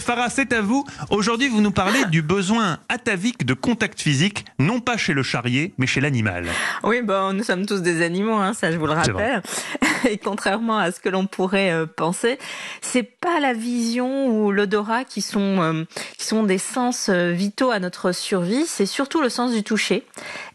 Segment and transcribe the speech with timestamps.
[0.00, 0.84] Farah, c'est à vous.
[1.10, 5.74] Aujourd'hui, vous nous parlez du besoin atavique de contact physique, non pas chez le charrier,
[5.78, 6.46] mais chez l'animal.
[6.82, 9.42] Oui, bon, nous sommes tous des animaux, hein, ça je vous le rappelle.
[10.10, 12.38] Et contrairement à ce que l'on pourrait euh, penser,
[12.82, 15.84] c'est pas la vision ou l'odorat qui sont euh,
[16.18, 20.06] qui sont des sens euh, vitaux à notre survie, c'est surtout le sens du toucher.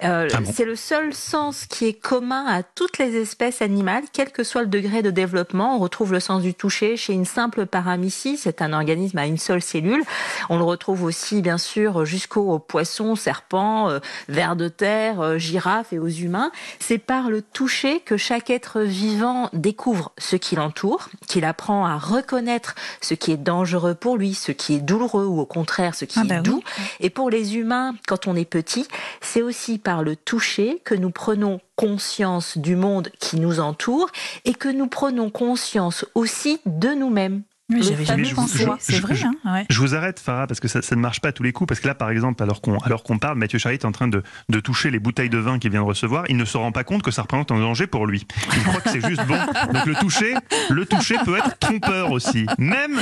[0.02, 4.44] Ah c'est le seul sens qui est commun à toutes les espèces animales, quel que
[4.44, 5.76] soit le degré de développement.
[5.76, 9.38] On retrouve le sens du toucher chez une simple paramécie, c'est un organisme à une
[9.38, 10.04] seule cellule.
[10.50, 15.94] On le retrouve aussi, bien sûr, jusqu'aux poissons, serpents, euh, vers de terre, euh, girafes
[15.94, 16.52] et aux humains.
[16.80, 21.98] C'est par le toucher que chaque être vivant découvre ce qui l'entoure, qu'il apprend à
[21.98, 26.06] reconnaître ce qui est dangereux pour lui, ce qui est douloureux ou au contraire ce
[26.06, 26.62] qui ah est bah doux.
[27.00, 28.88] Et pour les humains, quand on est petit,
[29.22, 34.10] c'est aussi par le toucher que nous prenons conscience du monde qui nous entoure
[34.44, 37.44] et que nous prenons conscience aussi de nous-mêmes.
[37.70, 38.66] Oui, j'avais jamais pensé.
[38.80, 39.16] C'est vrai.
[39.46, 41.52] Hein Je vous arrête, Farah, parce que ça, ça, ne marche pas à tous les
[41.52, 41.68] coups.
[41.68, 44.08] Parce que là, par exemple, alors qu'on alors qu'on parle, Mathieu Charrier est en train
[44.08, 46.26] de, de, toucher les bouteilles de vin qu'il vient de recevoir.
[46.30, 48.26] Il ne se rend pas compte que ça représente un danger pour lui.
[48.56, 49.38] Il croit que c'est juste bon.
[49.72, 50.34] Donc le toucher,
[50.72, 52.48] le toucher peut être trompeur aussi.
[52.58, 53.00] Même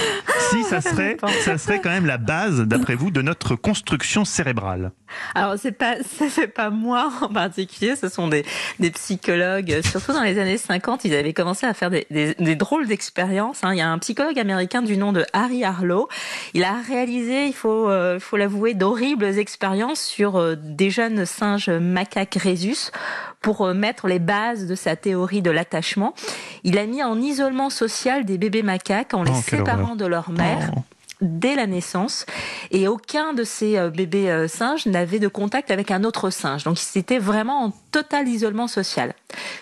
[0.49, 4.91] si ça serait, ça serait quand même la base, d'après vous, de notre construction cérébrale.
[5.33, 5.95] Alors c'est pas,
[6.29, 7.95] c'est pas moi en particulier.
[7.95, 8.45] Ce sont des,
[8.79, 12.55] des psychologues, surtout dans les années 50, ils avaient commencé à faire des, des, des
[12.57, 13.63] drôles d'expériences.
[13.63, 13.73] Hein.
[13.73, 16.07] Il y a un psychologue américain américain du nom de Harry Harlow.
[16.55, 21.69] Il a réalisé, il faut, euh, faut l'avouer, d'horribles expériences sur euh, des jeunes singes
[21.69, 22.91] macaques rhésus
[23.39, 26.15] pour euh, mettre les bases de sa théorie de l'attachement.
[26.63, 30.31] Il a mis en isolement social des bébés macaques en les oh, séparant de leur
[30.31, 30.71] mère.
[30.75, 30.81] Oh
[31.21, 32.25] dès la naissance
[32.71, 36.63] et aucun de ces euh, bébés euh, singes n'avait de contact avec un autre singe.
[36.63, 39.13] Donc c'était vraiment en total isolement social.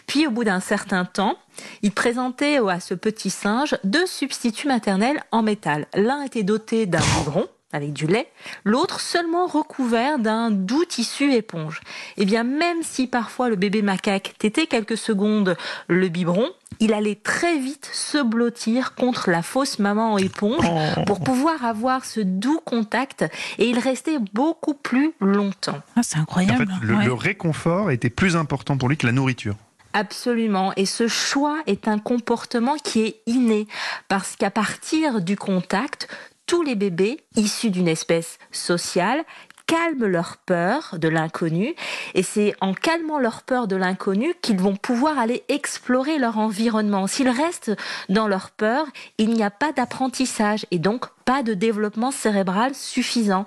[0.07, 1.37] Puis au bout d'un certain temps,
[1.81, 5.87] il présentait à ce petit singe deux substituts maternels en métal.
[5.95, 8.27] L'un était doté d'un biberon avec du lait,
[8.63, 11.81] l'autre seulement recouvert d'un doux tissu éponge.
[12.17, 16.49] Et eh bien même si parfois le bébé macaque tétait quelques secondes le biberon,
[16.79, 21.03] il allait très vite se blottir contre la fausse maman éponge oh.
[21.05, 23.25] pour pouvoir avoir ce doux contact
[23.59, 25.81] et il restait beaucoup plus longtemps.
[25.95, 26.67] Ah, c'est incroyable.
[26.81, 29.55] le réconfort était plus important pour lui que la nourriture.
[29.95, 30.73] Absolument.
[30.75, 33.65] Et ce choix est un comportement qui est inné
[34.09, 36.09] parce qu'à partir du contact,
[36.45, 39.23] tous les bébés issus d'une espèce sociale
[39.67, 41.75] calment leur peur de l'inconnu
[42.13, 47.07] et c'est en calmant leur peur de l'inconnu qu'ils vont pouvoir aller explorer leur environnement.
[47.07, 47.71] S'ils restent
[48.09, 48.85] dans leur peur,
[49.17, 53.45] il n'y a pas d'apprentissage et donc pas de développement cérébral suffisant.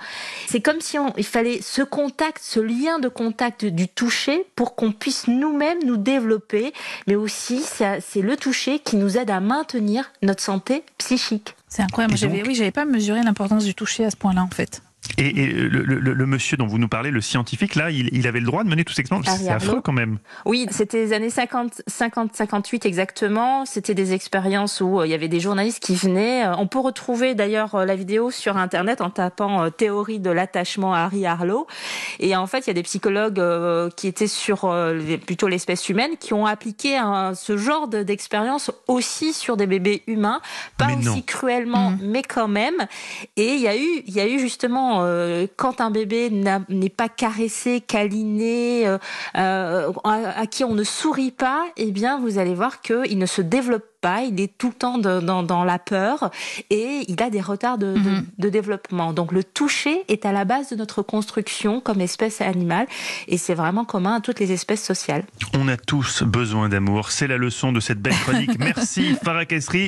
[0.49, 4.93] C'est comme si il fallait ce contact, ce lien de contact du toucher pour qu'on
[4.93, 6.73] puisse nous-mêmes nous développer,
[7.07, 11.55] mais aussi c'est le toucher qui nous aide à maintenir notre santé psychique.
[11.69, 12.15] C'est incroyable.
[12.47, 14.83] oui, j'avais pas mesuré l'importance du toucher à ce point-là en fait.
[15.19, 18.69] Et, le, monsieur dont vous nous parlez, le scientifique, là, il, avait le droit de
[18.69, 19.27] mener tous ces expériences.
[19.27, 20.19] C'est affreux quand même.
[20.45, 23.67] Oui, c'était les années 50, 50, 58 exactement.
[23.67, 26.45] C'était des expériences où euh, il y avait des journalistes qui venaient.
[26.45, 30.95] Euh, on peut retrouver d'ailleurs euh, la vidéo sur Internet en tapant théorie de l'attachement
[30.95, 31.67] à Harry Harlow.
[32.21, 33.43] Et en fait, il y a des psychologues
[33.97, 34.73] qui étaient sur
[35.27, 37.01] plutôt l'espèce humaine qui ont appliqué
[37.34, 40.41] ce genre d'expérience aussi sur des bébés humains,
[40.77, 41.99] pas aussi cruellement, mmh.
[42.03, 42.87] mais quand même.
[43.37, 46.31] Et il y a eu, il y a eu justement euh, quand un bébé
[46.69, 48.99] n'est pas caressé, câliné, euh,
[49.37, 53.43] euh, à, qui on ne sourit pas, eh bien, vous allez voir qu'il ne se
[53.43, 56.31] développe pas, il est tout le temps dans, la peur
[56.71, 58.27] et il a des retards de, mhm.
[58.39, 59.13] de, développement.
[59.13, 62.87] Donc le toucher est à la base de notre construction comme espèce animale
[63.27, 65.25] et c'est vraiment commun à toutes les espèces sociales.
[65.59, 68.57] On a tous besoin d'amour, c'est la leçon de cette belle chronique.
[68.59, 69.87] Merci Farah Kessri.